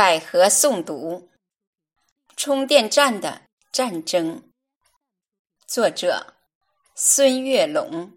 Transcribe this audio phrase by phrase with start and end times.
[0.00, 1.28] 百合诵读：
[2.34, 4.44] 充电站的战争。
[5.66, 6.36] 作者：
[6.94, 8.12] 孙月龙。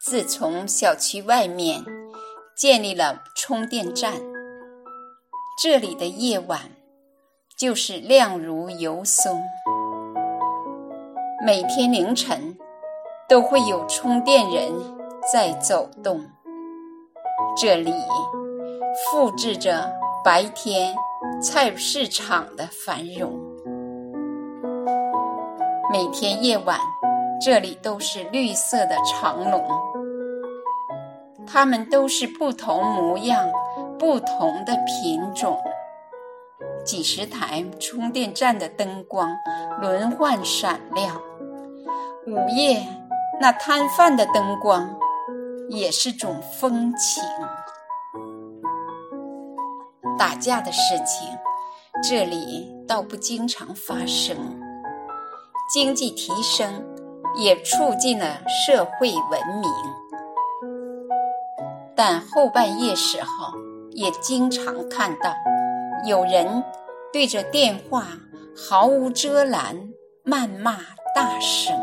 [0.00, 1.84] 自从小区外面
[2.56, 4.14] 建立了充电站，
[5.62, 6.70] 这里的夜晚
[7.54, 9.42] 就是亮如油松。
[11.44, 12.56] 每天凌晨。
[13.32, 14.70] 都会有充电人
[15.32, 16.20] 在走动，
[17.56, 17.90] 这里
[19.10, 19.90] 复制着
[20.22, 20.94] 白天
[21.40, 23.32] 菜市场的繁荣。
[25.90, 26.78] 每天夜晚，
[27.42, 29.64] 这里都是绿色的长龙，
[31.46, 33.48] 它们都是不同模样、
[33.98, 35.58] 不同的品种。
[36.84, 39.34] 几十台充电站的灯光
[39.80, 41.18] 轮换闪亮，
[42.26, 42.86] 午夜。
[43.42, 44.88] 那摊贩的灯光
[45.68, 47.20] 也是种风情。
[50.16, 51.28] 打架的事情，
[52.08, 54.36] 这里倒不经常发生。
[55.74, 56.86] 经济提升
[57.34, 59.68] 也促进了社会文明，
[61.96, 63.52] 但后半夜时候
[63.90, 65.34] 也经常看到
[66.06, 66.62] 有人
[67.12, 68.06] 对着电话
[68.56, 69.76] 毫无遮拦
[70.24, 70.76] 谩骂
[71.12, 71.76] 大声。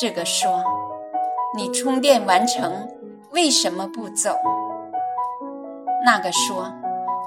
[0.00, 0.62] 这个说
[1.56, 2.88] ：“你充电完成，
[3.32, 4.30] 为什么不走？”
[6.06, 6.72] 那个说：“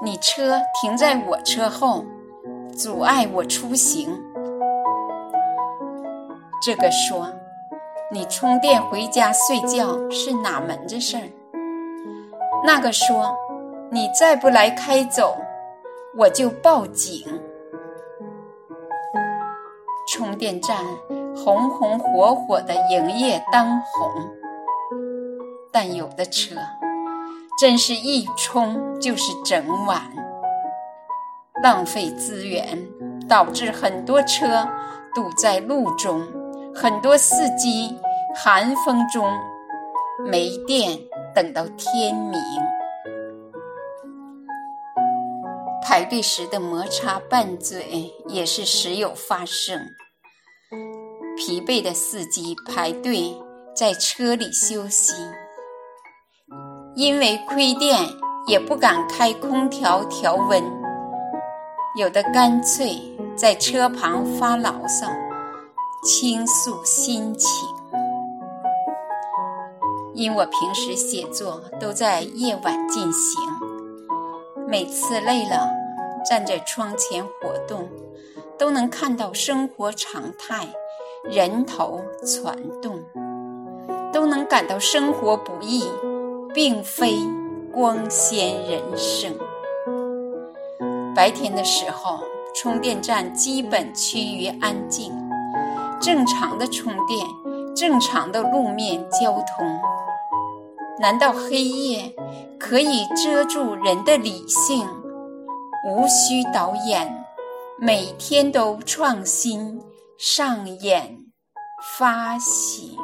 [0.02, 2.02] 你车停在我车后，
[2.74, 4.18] 阻碍我出行。”
[6.64, 7.30] 这个说
[8.10, 11.28] ：“你充电回家睡觉是哪门子事儿？”
[12.64, 13.36] 那个说
[13.92, 15.36] ：“你再不来开走，
[16.16, 17.22] 我就报警。”
[20.08, 20.78] 充电站。
[21.34, 24.10] 红红火火的营业当红，
[25.72, 26.56] 但有的车
[27.58, 30.00] 真是一充就是整晚，
[31.62, 32.78] 浪费资源，
[33.28, 34.68] 导致很多车
[35.14, 36.20] 堵在路中，
[36.74, 37.96] 很多司机
[38.34, 39.26] 寒风中
[40.30, 40.98] 没电
[41.34, 42.40] 等到天明，
[45.82, 49.80] 排队时的摩擦拌嘴也是时有发生。
[51.44, 53.36] 疲惫的司机排队
[53.74, 55.12] 在车里休息，
[56.94, 57.98] 因为亏电
[58.46, 60.62] 也不敢开空调调温，
[61.96, 62.96] 有的干脆
[63.36, 65.08] 在车旁发牢骚，
[66.04, 67.68] 倾诉心情。
[70.14, 73.42] 因我平时写作都在夜晚进行，
[74.68, 75.68] 每次累了，
[76.24, 77.88] 站在窗前活动，
[78.56, 80.68] 都能看到生活常态。
[81.30, 83.00] 人头攒动，
[84.12, 85.84] 都能感到生活不易，
[86.52, 87.14] 并非
[87.72, 89.32] 光鲜人生。
[91.14, 92.18] 白天的时候，
[92.56, 95.12] 充电站基本趋于安静，
[96.00, 97.24] 正常的充电，
[97.76, 99.80] 正常的路面交通。
[100.98, 102.12] 难道黑夜
[102.58, 104.84] 可以遮住人的理性？
[105.88, 107.24] 无需导演，
[107.78, 109.80] 每天都创新。
[110.24, 111.32] 上演
[111.98, 112.96] 发行。